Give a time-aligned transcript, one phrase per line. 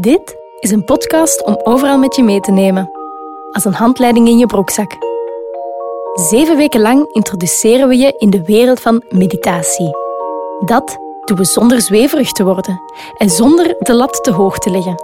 [0.00, 2.90] Dit is een podcast om overal met je mee te nemen,
[3.50, 4.96] als een handleiding in je broekzak.
[6.14, 9.90] Zeven weken lang introduceren we je in de wereld van meditatie.
[10.64, 12.80] Dat doen we zonder zweverig te worden
[13.16, 14.94] en zonder de lat te hoog te leggen.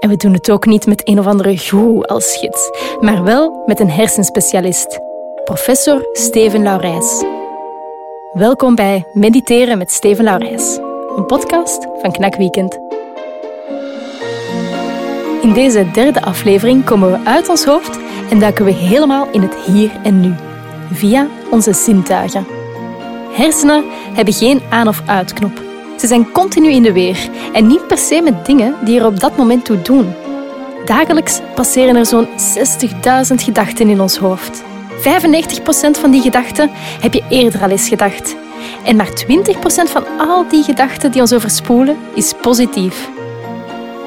[0.00, 2.70] En we doen het ook niet met een of andere goeroe als gids,
[3.00, 5.00] maar wel met een hersenspecialist,
[5.44, 7.24] professor Steven Laurijs.
[8.32, 10.78] Welkom bij Mediteren met Steven Laurijs,
[11.16, 12.93] een podcast van Knak Weekend.
[15.44, 17.98] In deze derde aflevering komen we uit ons hoofd
[18.30, 20.34] en duiken we helemaal in het hier en nu,
[20.92, 22.46] via onze zintuigen.
[23.32, 25.62] Hersenen hebben geen aan- of uitknop.
[25.98, 29.20] Ze zijn continu in de weer en niet per se met dingen die er op
[29.20, 30.12] dat moment toe doen.
[30.84, 34.62] Dagelijks passeren er zo'n 60.000 gedachten in ons hoofd.
[34.98, 38.36] 95% van die gedachten heb je eerder al eens gedacht.
[38.84, 43.08] En maar 20% van al die gedachten die ons overspoelen is positief.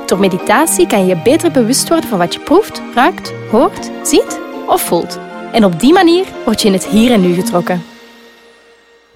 [0.08, 4.40] Door meditatie kan je je beter bewust worden van wat je proeft, ruikt, hoort, ziet
[4.68, 5.20] of voelt.
[5.52, 7.84] En op die manier word je in het hier en nu getrokken.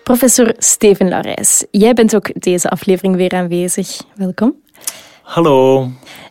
[0.04, 4.02] Professor Steven Laurijs, jij bent ook deze aflevering weer aanwezig.
[4.16, 4.56] Welkom.
[5.22, 5.88] Hallo.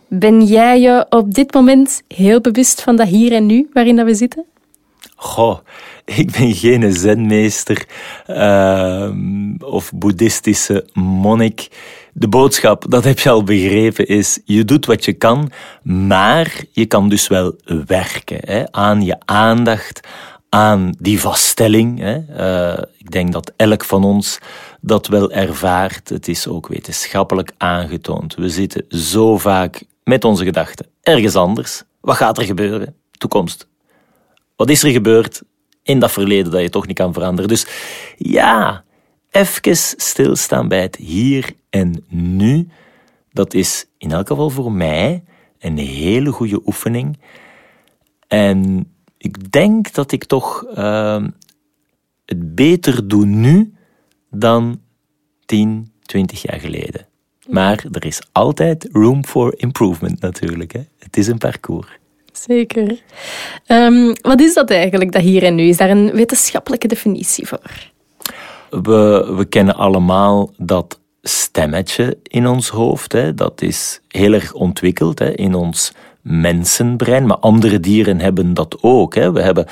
[0.07, 4.05] Ben jij je op dit moment heel bewust van dat hier en nu waarin dat
[4.05, 4.45] we zitten?
[5.15, 5.57] Goh,
[6.05, 7.85] ik ben geen zenmeester
[8.27, 9.11] uh,
[9.59, 11.67] of boeddhistische monnik.
[12.13, 15.51] De boodschap, dat heb je al begrepen, is je doet wat je kan,
[15.83, 20.07] maar je kan dus wel werken hè, aan je aandacht,
[20.49, 21.99] aan die vaststelling.
[21.99, 22.19] Hè.
[22.39, 24.39] Uh, ik denk dat elk van ons
[24.81, 26.09] dat wel ervaart.
[26.09, 28.35] Het is ook wetenschappelijk aangetoond.
[28.35, 31.83] We zitten zo vaak met onze gedachten ergens anders.
[32.01, 32.95] Wat gaat er gebeuren?
[33.11, 33.67] Toekomst.
[34.55, 35.41] Wat is er gebeurd
[35.83, 37.49] in dat verleden dat je toch niet kan veranderen?
[37.49, 37.67] Dus
[38.17, 38.83] ja,
[39.31, 42.67] even stilstaan bij het hier en nu.
[43.31, 45.23] Dat is in elk geval voor mij
[45.59, 47.19] een hele goede oefening.
[48.27, 51.23] En ik denk dat ik toch uh,
[52.25, 53.73] het beter doe nu
[54.29, 54.81] dan
[55.45, 57.07] 10, 20 jaar geleden.
[57.47, 60.71] Maar er is altijd room for improvement natuurlijk.
[60.71, 60.81] Hè?
[60.99, 61.99] Het is een parcours.
[62.31, 63.01] Zeker.
[63.67, 65.63] Um, wat is dat eigenlijk, dat hier en nu?
[65.63, 67.90] Is daar een wetenschappelijke definitie voor?
[68.71, 73.11] We, we kennen allemaal dat stemmetje in ons hoofd.
[73.11, 73.33] Hè.
[73.33, 77.25] Dat is heel erg ontwikkeld hè, in ons mensenbrein.
[77.25, 79.15] Maar andere dieren hebben dat ook.
[79.15, 79.31] Hè.
[79.31, 79.67] We hebben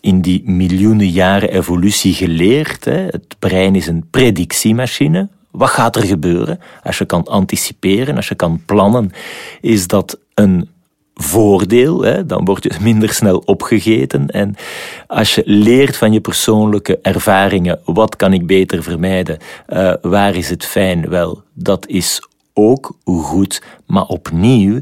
[0.00, 2.84] in die miljoenen jaren evolutie geleerd.
[2.84, 3.06] Hè.
[3.06, 5.28] Het brein is een predictiemachine.
[5.50, 6.60] Wat gaat er gebeuren?
[6.82, 9.12] Als je kan anticiperen, als je kan plannen,
[9.60, 10.68] is dat een
[11.14, 14.26] voordeel, hè, dan word je minder snel opgegeten.
[14.28, 14.54] En
[15.06, 19.38] als je leert van je persoonlijke ervaringen, wat kan ik beter vermijden,
[19.68, 23.62] uh, waar is het fijn, wel, dat is ook goed.
[23.86, 24.80] Maar opnieuw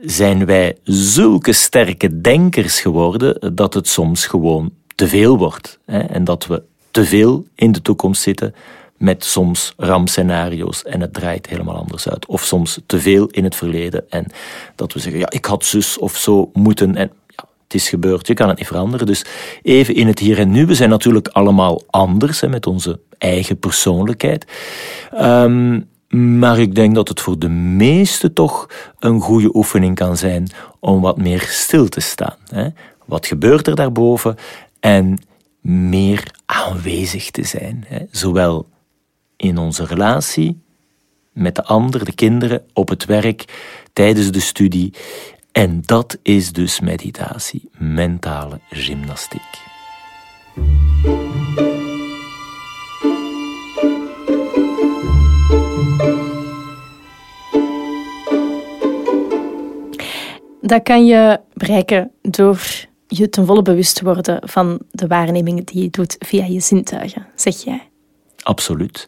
[0.00, 5.78] zijn wij zulke sterke denkers geworden dat het soms gewoon te veel wordt.
[5.86, 8.54] Hè, en dat we te veel in de toekomst zitten
[9.00, 12.26] met soms rampscenario's en het draait helemaal anders uit.
[12.26, 14.26] Of soms te veel in het verleden en
[14.74, 18.26] dat we zeggen, ja, ik had zus of zo moeten en ja, het is gebeurd,
[18.26, 19.06] je kan het niet veranderen.
[19.06, 19.24] Dus
[19.62, 23.58] even in het hier en nu, we zijn natuurlijk allemaal anders hè, met onze eigen
[23.58, 24.44] persoonlijkheid.
[25.20, 28.68] Um, maar ik denk dat het voor de meesten toch
[28.98, 30.50] een goede oefening kan zijn
[30.80, 32.36] om wat meer stil te staan.
[32.48, 32.68] Hè?
[33.06, 34.36] Wat gebeurt er daarboven?
[34.80, 35.18] En
[35.60, 37.84] meer aanwezig te zijn.
[37.86, 37.98] Hè?
[38.10, 38.66] Zowel
[39.40, 40.60] in onze relatie
[41.32, 43.44] met de ander, de kinderen, op het werk,
[43.92, 44.94] tijdens de studie.
[45.52, 49.68] En dat is dus meditatie, mentale gymnastiek.
[60.60, 62.60] Dat kan je bereiken door
[63.06, 67.26] je ten volle bewust te worden van de waarnemingen die je doet via je zintuigen,
[67.34, 67.89] zeg jij.
[68.42, 69.04] Absoluut.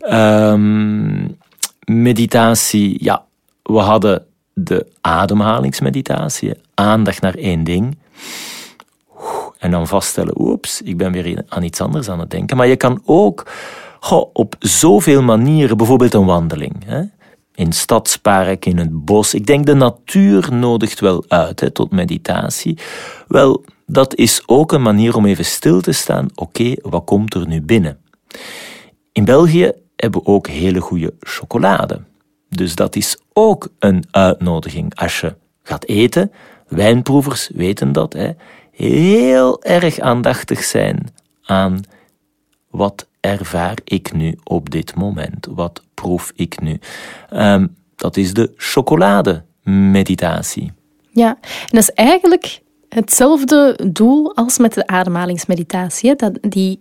[0.00, 1.36] Um,
[1.84, 3.24] meditatie, ja,
[3.62, 7.98] we hadden de ademhalingsmeditatie, aandacht naar één ding.
[9.58, 12.56] En dan vaststellen, oeps, ik ben weer aan iets anders aan het denken.
[12.56, 13.46] Maar je kan ook
[14.32, 16.84] op zoveel manieren, bijvoorbeeld een wandeling.
[16.84, 17.02] Hè?
[17.54, 19.34] In stadspark, in het bos.
[19.34, 22.78] Ik denk de natuur nodigt wel uit hè, tot meditatie.
[23.28, 26.28] Wel, dat is ook een manier om even stil te staan.
[26.34, 27.98] Oké, wat komt er nu binnen?
[29.12, 32.00] In België hebben we ook hele goede chocolade.
[32.48, 36.32] Dus dat is ook een uitnodiging als je gaat eten.
[36.68, 38.12] Wijnproevers weten dat.
[38.12, 38.30] Hè?
[38.70, 41.06] Heel erg aandachtig zijn
[41.42, 41.80] aan
[42.70, 45.46] wat ervaar ik nu op dit moment?
[45.50, 46.78] Wat proef ik nu?
[47.32, 50.72] Um, Dat is de chocolademeditatie.
[51.10, 56.16] Ja, en dat is eigenlijk hetzelfde doel als met de ademhalingsmeditatie.
[56.16, 56.80] Dat die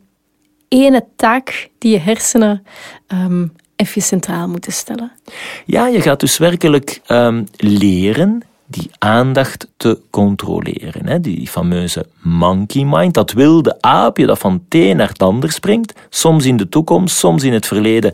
[0.69, 2.65] ene taak die je hersenen
[3.07, 5.11] um, even centraal moeten stellen.
[5.65, 11.07] Ja, je gaat dus werkelijk um, leren die aandacht te controleren.
[11.07, 11.19] Hè?
[11.19, 16.45] Die fameuze monkey mind, dat wilde aapje dat van het een naar ander springt, soms
[16.45, 18.13] in de toekomst, soms in het verleden.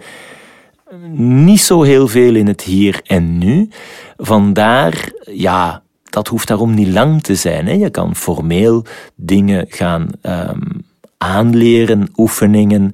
[1.18, 3.70] Niet zo heel veel in het hier en nu.
[4.18, 7.68] Vandaar, ja, dat hoeft daarom niet lang te zijn.
[7.68, 7.74] Hè?
[7.74, 8.86] Je kan formeel
[9.16, 10.84] dingen gaan um,
[11.18, 12.92] aanleren, oefeningen.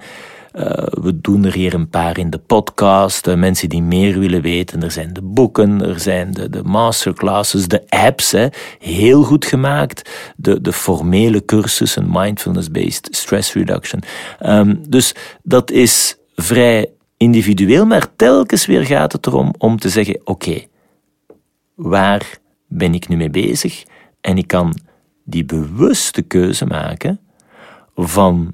[0.56, 0.64] Uh,
[1.02, 3.28] we doen er hier een paar in de podcast.
[3.28, 4.84] Uh, mensen die meer willen weten.
[4.84, 8.32] Er zijn de boeken, er zijn de, de masterclasses, de apps.
[8.32, 8.48] Hè,
[8.80, 10.10] heel goed gemaakt.
[10.36, 14.04] De, de formele cursussen, mindfulness-based stress reduction.
[14.46, 20.22] Um, dus dat is vrij individueel, maar telkens weer gaat het erom om te zeggen:
[20.24, 20.62] oké,
[21.76, 22.38] waar
[22.68, 23.84] ben ik nu mee bezig?
[24.22, 24.76] En ik kan
[25.24, 27.20] die bewuste keuze maken
[27.96, 28.54] van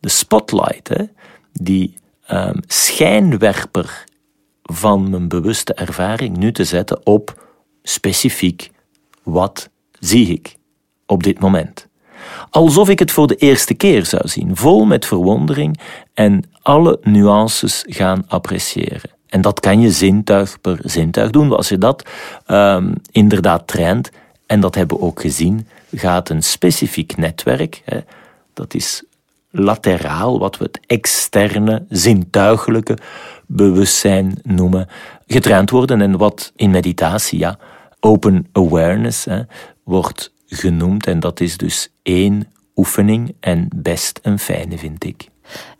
[0.00, 1.04] de spotlight, hè,
[1.52, 1.94] die
[2.30, 4.04] um, schijnwerper
[4.62, 7.46] van mijn bewuste ervaring nu te zetten op
[7.82, 8.70] specifiek
[9.22, 9.68] wat
[9.98, 10.56] zie ik
[11.06, 11.88] op dit moment.
[12.50, 15.80] Alsof ik het voor de eerste keer zou zien, vol met verwondering
[16.14, 19.10] en alle nuances gaan appreciëren.
[19.26, 21.56] En dat kan je zintuig per zintuig doen.
[21.56, 22.08] Als je dat
[22.46, 24.10] um, inderdaad traint,
[24.46, 27.98] en dat hebben we ook gezien, gaat een specifiek netwerk, hè,
[28.54, 29.04] dat is
[29.50, 32.98] lateraal, wat we het externe, zintuigelijke
[33.46, 34.88] bewustzijn noemen,
[35.26, 36.00] getraind worden.
[36.00, 37.58] En wat in meditatie, ja,
[38.00, 39.42] open awareness hè,
[39.84, 41.06] wordt genoemd.
[41.06, 45.28] En dat is dus één oefening en best een fijne, vind ik.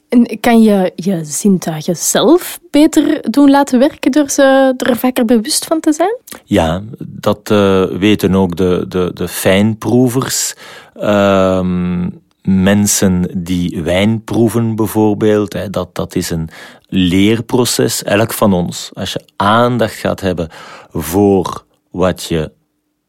[0.09, 5.65] En kan je je zintuigen zelf beter doen laten werken door, ze, er vaker bewust
[5.65, 6.17] van te zijn?
[6.45, 10.55] Ja, dat uh, weten ook de, de, de fijnproevers.
[10.97, 12.07] Uh,
[12.43, 16.49] mensen die wijn proeven bijvoorbeeld, hè, dat, dat is een
[16.87, 18.91] leerproces, elk van ons.
[18.95, 20.49] Als je aandacht gaat hebben
[20.91, 22.53] voor wat je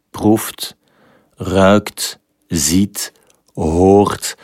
[0.10, 0.75] proeft,
[1.36, 3.13] ruikt, ziet,
[3.54, 4.38] hoort,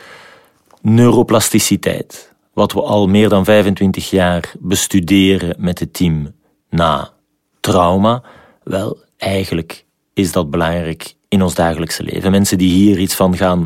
[0.80, 6.34] neuroplasticiteit, wat we al meer dan 25 jaar bestuderen met het team
[6.70, 7.12] na
[7.60, 8.22] trauma,
[8.62, 12.30] wel, eigenlijk is dat belangrijk in ons dagelijkse leven.
[12.30, 13.64] Mensen die hier iets van gaan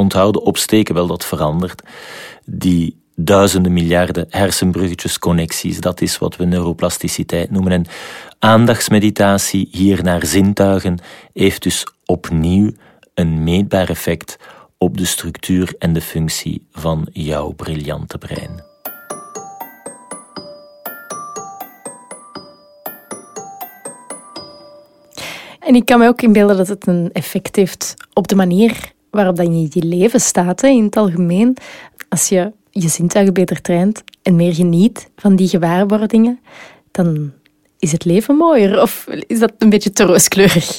[0.00, 1.82] onthouden, opsteken, wel dat verandert.
[2.44, 7.72] Die duizenden miljarden hersenbruggetjes, connecties, dat is wat we neuroplasticiteit noemen.
[7.72, 7.86] En
[8.38, 10.98] aandachtsmeditatie hier naar zintuigen
[11.32, 12.72] heeft dus opnieuw
[13.14, 14.36] een meetbaar effect
[14.78, 18.68] op de structuur en de functie van jouw briljante brein.
[25.60, 29.36] En ik kan me ook inbeelden dat het een effect heeft op de manier waarop
[29.36, 31.56] dan je je leven staat hè, in het algemeen.
[32.08, 36.40] Als je je zintuigen beter traint en meer geniet van die gewaarwordingen,
[36.90, 37.32] dan
[37.78, 38.82] is het leven mooier.
[38.82, 40.78] Of is dat een beetje te rooskleurig?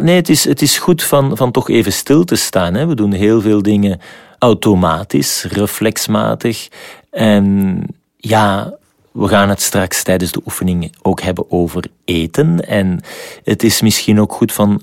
[0.00, 2.74] Nee, het is, het is goed van, van toch even stil te staan.
[2.74, 2.86] Hè.
[2.86, 4.00] We doen heel veel dingen
[4.38, 6.68] automatisch, reflexmatig.
[7.10, 7.78] En
[8.16, 8.74] ja,
[9.12, 12.66] we gaan het straks tijdens de oefening ook hebben over eten.
[12.66, 13.00] En
[13.44, 14.82] het is misschien ook goed van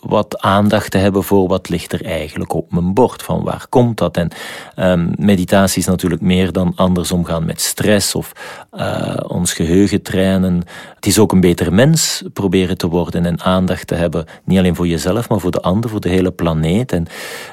[0.00, 3.22] wat aandacht te hebben voor wat ligt er eigenlijk op mijn bord.
[3.22, 4.16] Van waar komt dat?
[4.16, 4.30] En
[4.76, 8.32] um, meditatie is natuurlijk meer dan anders omgaan met stress of
[8.72, 10.62] uh, ons geheugen trainen.
[10.94, 14.24] Het is ook een beter mens proberen te worden en aandacht te hebben.
[14.44, 16.92] Niet alleen voor jezelf, maar voor de ander, voor de hele planeet.
[16.92, 17.06] En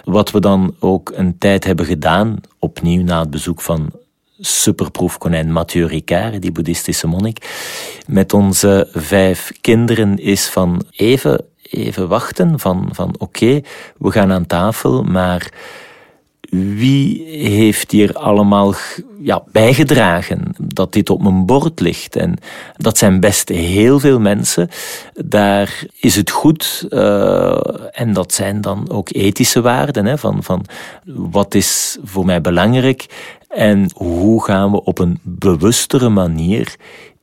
[0.03, 3.91] wat we dan ook een tijd hebben gedaan, opnieuw na het bezoek van
[4.39, 7.55] superproefkonijn Mathieu Ricard, die boeddhistische monnik,
[8.07, 13.61] met onze vijf kinderen is van even even wachten van, van oké,
[13.97, 15.51] we gaan aan tafel, maar
[16.49, 18.73] wie heeft hier allemaal
[19.19, 22.15] ja, bijgedragen dat dit op mijn bord ligt?
[22.15, 22.37] En
[22.77, 24.69] dat zijn best heel veel mensen.
[25.13, 27.57] Daar is het goed, uh,
[27.91, 30.65] en dat zijn dan ook ethische waarden, hè, van, van
[31.05, 33.05] wat is voor mij belangrijk
[33.47, 36.75] en hoe gaan we op een bewustere manier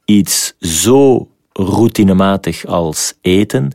[0.04, 3.72] iets zo routinematig als eten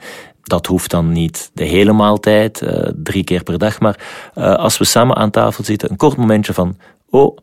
[0.50, 4.00] dat hoeft dan niet de hele maaltijd, uh, drie keer per dag, maar
[4.36, 6.78] uh, als we samen aan tafel zitten, een kort momentje van,
[7.10, 7.38] oh,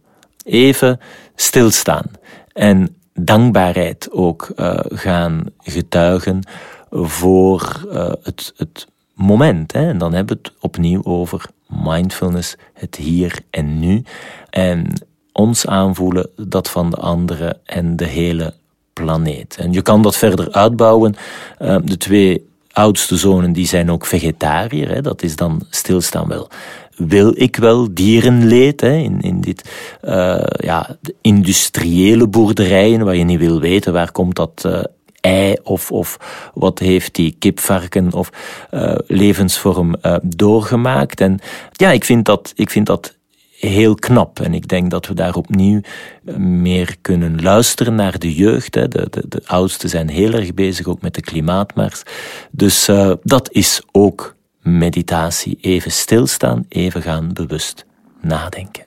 [0.45, 1.01] even
[1.35, 2.05] stilstaan.
[2.53, 6.49] En dankbaarheid ook uh, gaan getuigen
[6.91, 7.87] voor
[8.23, 9.73] het, het moment.
[9.73, 9.89] Hè.
[9.89, 14.03] En dan hebben we het opnieuw over mindfulness, het hier en nu.
[14.51, 14.93] En
[15.33, 18.55] ons aanvoelen, dat van de anderen en de hele
[18.93, 19.57] planeet.
[19.57, 21.15] En je kan dat verder uitbouwen.
[21.59, 24.88] De twee oudste zonen die zijn ook vegetariër.
[24.88, 25.00] Hè.
[25.00, 26.49] Dat is dan stilstaan wel.
[26.97, 29.71] Wil ik wel dierenleed hè, in, in dit
[30.04, 34.83] uh, ja, industriële boerderijen waar je niet wil weten waar komt dat uh,
[35.21, 36.18] ei of, of
[36.54, 38.30] wat heeft die kipvarken of
[38.71, 41.21] uh, levensvorm doorgemaakt.
[41.21, 41.38] En
[41.73, 43.15] ja, ik vind dat, ik vind dat
[43.59, 44.41] heel knap.
[44.41, 45.81] En ik denk dat we daar opnieuw
[46.25, 48.73] eh, meer kunnen luisteren naar de jeugd.
[48.73, 52.03] De, de, de oudsten zijn heel erg bezig ook met de klimaatmars.
[52.51, 55.59] Dus uh, dat is ook meditatie.
[55.61, 57.85] Even stilstaan, even gaan bewust
[58.21, 58.85] nadenken.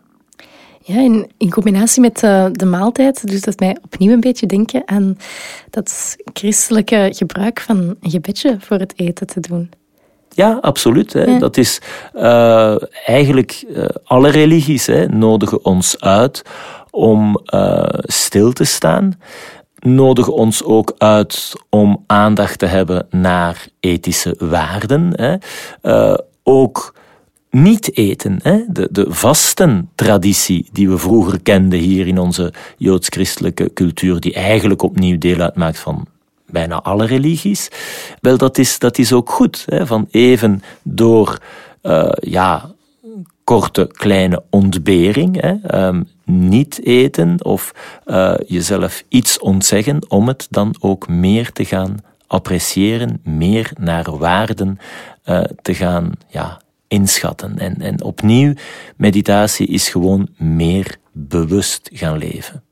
[0.84, 4.82] Ja, in, in combinatie met uh, de maaltijd doet dat mij opnieuw een beetje denken
[4.86, 5.18] aan
[5.70, 9.70] dat christelijke gebruik van een gebedje voor het eten te doen.
[10.40, 11.14] Ja, absoluut.
[11.14, 11.38] Hè.
[11.38, 11.82] Dat is
[12.16, 16.42] uh, eigenlijk uh, alle religies hè, nodigen ons uit
[16.90, 19.20] om uh, stil te staan.
[19.80, 25.12] Nodigen ons ook uit om aandacht te hebben naar ethische waarden.
[25.16, 25.36] Hè.
[26.44, 26.96] ook
[27.50, 28.64] niet eten, hè?
[28.68, 35.18] De, de vastentraditie die we vroeger kenden hier in onze joods-christelijke cultuur, die eigenlijk opnieuw
[35.18, 36.08] deel uitmaakt van
[36.52, 37.70] bijna alle religies.
[38.22, 39.66] Wel, dat is, dat is ook goed.
[39.66, 41.38] Hè, van even door
[41.84, 42.72] uh, ja,
[43.44, 47.74] korte, kleine ontbering, hè, um, niet eten of
[48.06, 54.78] uh, jezelf iets ontzeggen om het dan ook meer te gaan appreciëren, meer naar waarden
[55.26, 57.58] uh, te gaan ja, inschatten.
[57.58, 58.54] En, en opnieuw,
[58.98, 62.64] meditatie is gewoon meer bewust gaan leven.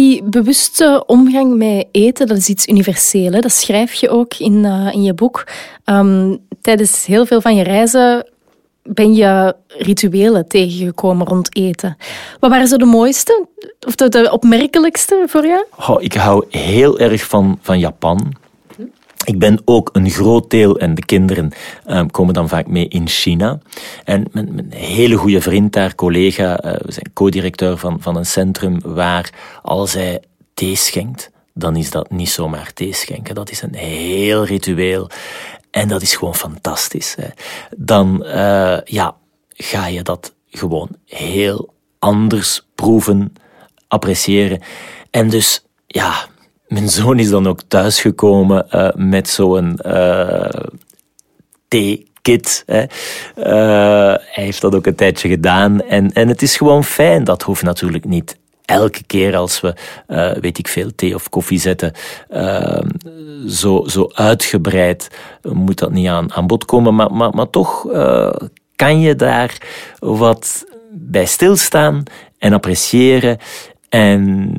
[0.00, 3.30] Die bewuste omgang met eten, dat is iets universeel.
[3.30, 5.46] Dat schrijf je ook in, uh, in je boek.
[5.84, 8.30] Um, tijdens heel veel van je reizen
[8.82, 11.96] ben je rituelen tegengekomen rond eten.
[12.38, 13.46] Wat waren zo de mooiste
[13.86, 15.64] of de, de opmerkelijkste voor jou?
[15.88, 18.32] Oh, ik hou heel erg van, van Japan.
[19.24, 21.52] Ik ben ook een groot deel, en de kinderen
[21.86, 23.58] um, komen dan vaak mee in China.
[24.04, 28.80] En mijn, hele goede vriend daar, collega, uh, we zijn co-directeur van, van een centrum
[28.84, 30.22] waar als hij
[30.54, 33.34] thee schenkt, dan is dat niet zomaar thee schenken.
[33.34, 35.10] Dat is een heel ritueel.
[35.70, 37.16] En dat is gewoon fantastisch.
[37.20, 37.28] Hè.
[37.76, 39.16] Dan uh, ja,
[39.48, 43.32] ga je dat gewoon heel anders proeven,
[43.88, 44.60] appreciëren.
[45.10, 46.26] En dus, ja,
[46.70, 50.48] mijn zoon is dan ook thuisgekomen uh, met zo'n uh.
[52.66, 52.82] Hè.
[52.82, 55.82] Uh, hij heeft dat ook een tijdje gedaan.
[55.82, 57.24] En, en het is gewoon fijn.
[57.24, 59.74] Dat hoeft natuurlijk niet elke keer als we,
[60.40, 61.92] weet ik veel, thee of koffie zetten,
[63.48, 65.08] zo, zo uitgebreid
[65.42, 66.94] moet dat niet aan, aan bod komen.
[66.94, 67.86] Maar, maar, maar toch
[68.76, 69.56] kan je daar
[69.98, 72.02] wat bij stilstaan
[72.38, 73.38] en appreciëren.
[73.88, 74.52] En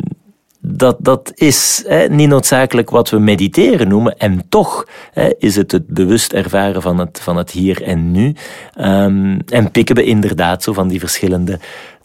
[0.61, 4.17] dat, dat is hè, niet noodzakelijk wat we mediteren noemen.
[4.17, 8.35] En toch hè, is het het bewust ervaren van het, van het hier en nu.
[8.79, 11.59] Um, en pikken we inderdaad zo van die verschillende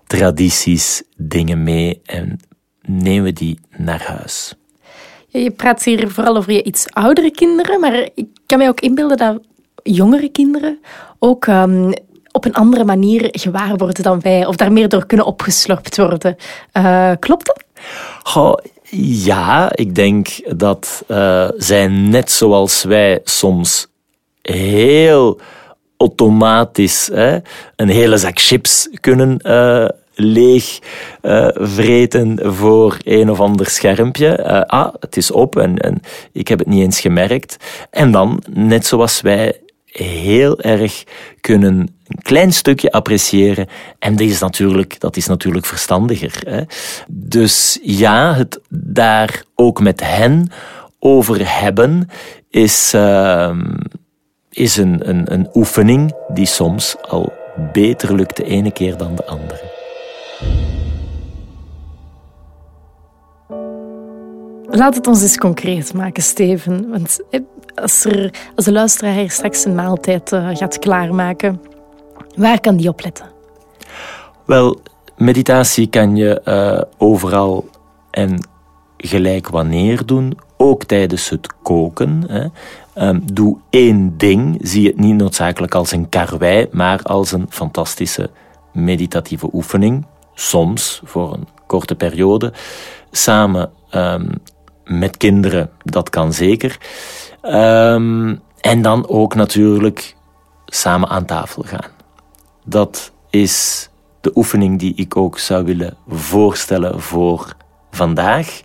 [0.07, 2.41] tradities, dingen mee en
[2.83, 4.55] nemen we die naar huis.
[5.29, 9.17] je praat hier vooral over je iets oudere kinderen, maar ik kan mij ook inbeelden
[9.17, 9.41] dat
[9.83, 10.79] jongere kinderen
[11.19, 11.93] ook um,
[12.33, 16.37] op een andere manier gewaar worden dan wij, of daar meer door kunnen opgeslorpt worden.
[16.73, 17.66] Uh, klopt dat?
[19.25, 20.29] Ja, ik denk
[20.59, 23.87] dat uh, zij net zoals wij soms
[24.43, 25.41] heel
[25.97, 27.39] automatisch hè,
[27.77, 30.79] een hele zak chips kunnen uh, leeg
[31.23, 34.67] uh, vreten voor een of ander schermpje.
[34.67, 36.01] Ah, het is op en, en
[36.33, 37.57] ik heb het niet eens gemerkt.
[37.91, 39.61] En dan, net zoals wij
[39.99, 41.05] heel erg
[41.41, 41.75] kunnen
[42.07, 43.67] een klein stukje appreciëren.
[43.99, 46.43] En dat is natuurlijk, dat is natuurlijk verstandiger.
[46.47, 46.63] Hè?
[47.09, 50.51] Dus ja, het daar ook met hen
[50.99, 52.09] over hebben
[52.51, 53.59] is, uh,
[54.51, 57.33] is een, een, een oefening die soms al
[57.73, 59.75] beter lukt de ene keer dan de andere.
[64.69, 66.91] Laat het ons eens concreet maken, Steven.
[66.91, 67.21] Want
[67.83, 71.61] als, er, als de luisteraar straks een maaltijd uh, gaat klaarmaken,
[72.37, 73.27] waar kan die op letten?
[74.45, 74.81] Wel,
[75.17, 77.69] meditatie kan je uh, overal
[78.11, 78.49] en
[78.97, 82.25] gelijk wanneer doen, ook tijdens het koken.
[82.27, 82.47] Hè.
[83.09, 88.31] Um, doe één ding, zie het niet noodzakelijk als een karwei, maar als een fantastische
[88.73, 90.07] meditatieve oefening.
[90.35, 92.53] Soms, voor een korte periode,
[93.11, 94.29] samen um,
[94.85, 96.79] met kinderen, dat kan zeker.
[97.55, 100.15] Um, en dan ook natuurlijk
[100.67, 101.91] samen aan tafel gaan.
[102.65, 103.89] Dat is
[104.21, 107.57] de oefening die ik ook zou willen voorstellen voor
[107.91, 108.61] vandaag.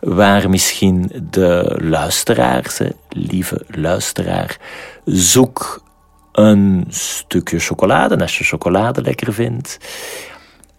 [0.00, 4.56] Waar misschien de luisteraars, lieve luisteraar,
[5.04, 5.84] zoek
[6.32, 9.78] een stukje chocolade als je chocolade lekker vindt.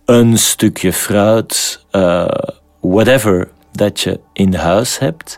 [0.05, 2.27] Een stukje fruit, uh,
[2.79, 5.37] whatever dat je in huis hebt.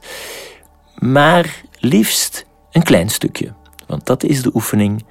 [0.96, 3.54] Maar liefst een klein stukje.
[3.88, 5.06] Want dat is de oefening.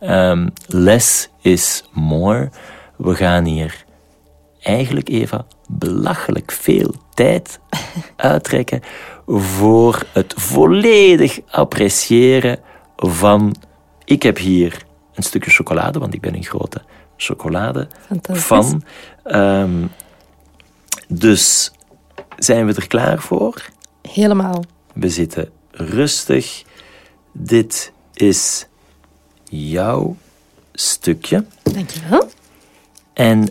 [0.00, 2.50] Um, less is more.
[2.96, 3.84] We gaan hier
[4.60, 7.60] eigenlijk, Eva, belachelijk veel tijd
[8.16, 8.80] uittrekken
[9.26, 12.58] voor het volledig appreciëren
[12.96, 13.54] van.
[14.04, 14.82] Ik heb hier
[15.14, 16.82] een stukje chocolade, want ik ben een grote
[17.16, 17.88] chocolade
[18.22, 18.82] van.
[19.24, 19.90] Um,
[21.08, 21.72] dus
[22.38, 23.68] zijn we er klaar voor?
[24.02, 24.64] Helemaal.
[24.94, 26.64] We zitten rustig.
[27.32, 28.66] Dit is
[29.44, 30.16] jouw
[30.72, 31.44] stukje.
[31.62, 32.30] Dankjewel.
[33.12, 33.48] En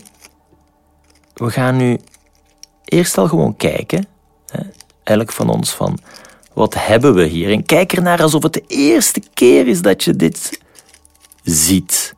[1.34, 2.00] we gaan nu
[2.86, 4.06] eerst al gewoon kijken,
[4.48, 4.62] hè,
[5.04, 6.00] elk van ons, van
[6.54, 7.52] wat hebben we hier?
[7.52, 10.60] En kijk ernaar alsof het de eerste keer is dat je dit
[11.44, 12.16] ziet.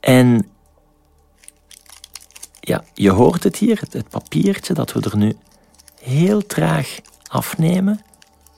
[0.00, 0.48] En
[2.60, 5.36] ja, je hoort het hier, het, het papiertje dat we er nu
[6.02, 8.04] heel traag afnemen.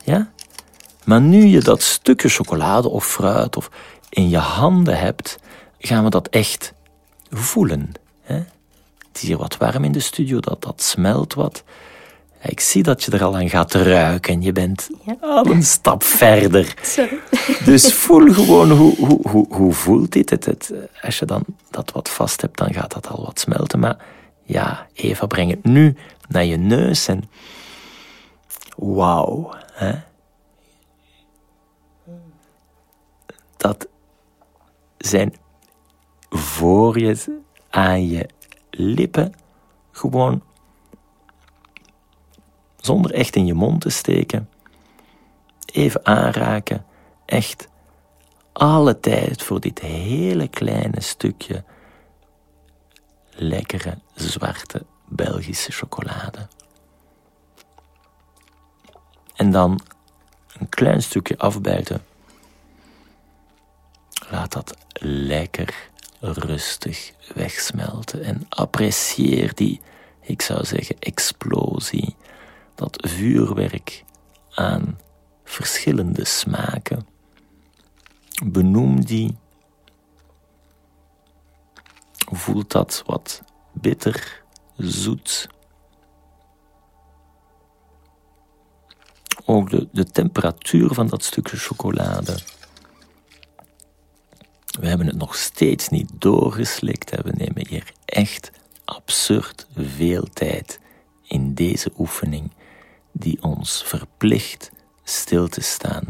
[0.02, 0.30] Ja?
[1.04, 3.71] Maar nu je dat stukje chocolade of fruit of
[4.09, 5.38] in je handen hebt,
[5.78, 6.73] gaan we dat echt
[7.30, 7.92] voelen.
[8.23, 8.35] Hè?
[8.35, 11.64] Het is hier wat warm in de studio, dat, dat smelt wat.
[12.42, 14.88] Ik zie dat je er al aan gaat ruiken en je bent
[15.21, 16.75] al een stap verder.
[16.82, 17.18] Sorry.
[17.64, 20.30] Dus voel gewoon hoe, hoe, hoe, hoe voelt dit.
[20.30, 23.78] Het, het, als je dan dat wat vast hebt, dan gaat dat al wat smelten.
[23.78, 23.97] Maar
[24.42, 25.97] ja, Eva, breng het nu
[26.28, 27.25] naar je neus en
[28.76, 29.54] wauw.
[29.72, 30.00] Hè?
[33.56, 33.88] Dat
[34.98, 35.34] zijn
[36.30, 38.28] voor je aan je
[38.70, 39.35] lippen
[39.90, 40.42] gewoon
[42.76, 44.48] zonder echt in je mond te steken,
[45.72, 46.85] even aanraken,
[47.24, 47.68] echt
[48.52, 51.64] alle tijd voor dit hele kleine stukje
[53.30, 56.48] lekkere zwarte Belgische chocolade.
[59.42, 59.81] En dan
[60.59, 62.05] een klein stukje afbijten.
[64.31, 69.81] Laat dat lekker rustig wegsmelten en apprecieer die,
[70.20, 72.16] ik zou zeggen, explosie,
[72.74, 74.05] dat vuurwerk
[74.55, 74.98] aan
[75.44, 77.07] verschillende smaken.
[78.44, 79.37] Benoem die.
[82.16, 84.42] Voelt dat wat bitter,
[84.76, 85.48] zoet.
[89.44, 92.38] Ook de, temperatuur van dat stukje chocolade.
[94.81, 97.11] We hebben het nog steeds niet doorgeslikt.
[97.11, 98.50] We nemen hier echt
[98.85, 100.81] absurd veel tijd
[101.22, 102.52] in deze oefening
[103.12, 104.70] die ons verplicht
[105.05, 106.09] stil te staan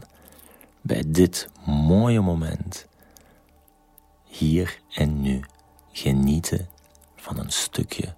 [0.80, 2.86] bij dit mooie moment.
[4.24, 5.44] Hier en nu
[5.92, 6.68] genieten
[7.16, 8.14] van een stukje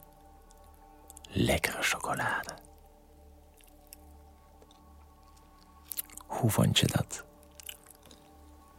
[1.31, 2.64] lekkere chocolade.
[6.45, 7.25] Hoe vond je dat?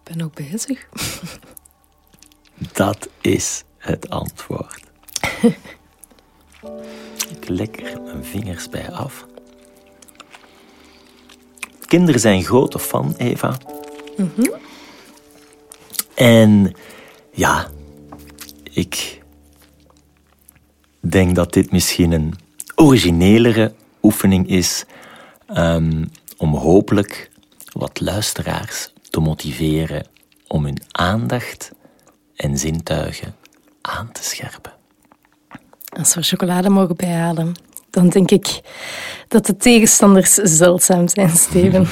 [0.04, 0.88] Ik ben ook bezig.
[2.74, 4.84] Dat is het antwoord.
[7.30, 9.26] Ik lekker mijn vingers bij af.
[11.86, 13.58] Kinderen zijn grote fan, Eva.
[16.14, 16.76] En
[17.32, 17.70] ja,
[18.64, 19.22] ik
[21.00, 22.34] denk dat dit misschien een
[22.76, 24.86] originelere oefening is
[25.58, 27.34] um, om hopelijk
[27.76, 30.08] wat luisteraars te motiveren
[30.48, 31.72] om hun aandacht
[32.36, 33.36] en zintuigen
[33.82, 34.74] aan te scherpen.
[35.98, 37.54] Als we chocolade mogen bijhalen,
[37.90, 38.62] dan denk ik
[39.28, 41.88] dat de tegenstanders zeldzaam zijn, Steven.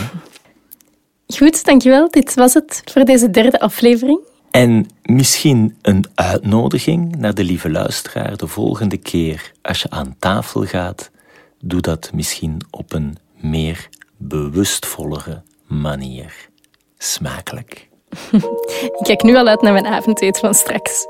[1.37, 2.09] Goed, dankjewel.
[2.09, 4.19] Dit was het voor deze derde aflevering.
[4.51, 10.65] En misschien een uitnodiging naar de lieve luisteraar de volgende keer als je aan tafel
[10.65, 11.11] gaat.
[11.59, 16.49] Doe dat misschien op een meer bewustvollere manier.
[16.97, 17.89] Smakelijk.
[18.99, 21.07] Ik kijk nu al uit naar mijn avondeten van straks.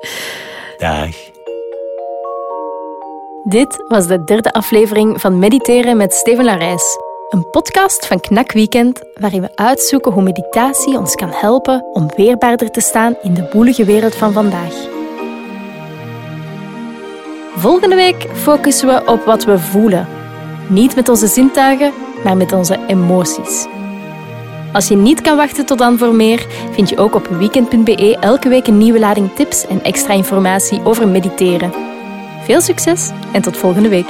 [0.78, 1.32] Dag.
[3.44, 6.98] Dit was de derde aflevering van Mediteren met Steven Larijs.
[7.30, 12.72] Een podcast van Knak Weekend waarin we uitzoeken hoe meditatie ons kan helpen om weerbaarder
[12.72, 14.74] te staan in de boelige wereld van vandaag.
[17.56, 20.08] Volgende week focussen we op wat we voelen.
[20.70, 23.66] Niet met onze zintuigen, maar met onze emoties.
[24.74, 28.50] Als je niet kan wachten tot dan voor meer, vind je ook op weekend.be elke
[28.50, 31.74] week een nieuwe lading tips en extra informatie over mediteren.
[32.44, 34.10] Veel succes en tot volgende week.